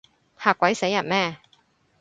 [0.39, 1.37] 嚇鬼死人咩？